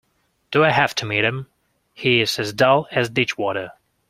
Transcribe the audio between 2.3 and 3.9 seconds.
as dull as ditchwater.